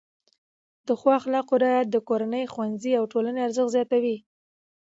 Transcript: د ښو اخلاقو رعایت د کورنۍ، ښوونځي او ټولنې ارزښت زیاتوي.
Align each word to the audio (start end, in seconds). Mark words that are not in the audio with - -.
د 0.87 0.89
ښو 0.99 1.07
اخلاقو 1.19 1.53
رعایت 1.63 1.87
د 1.91 1.97
کورنۍ، 2.07 2.43
ښوونځي 2.53 2.91
او 2.99 3.03
ټولنې 3.13 3.39
ارزښت 3.47 3.69
زیاتوي. 3.75 4.17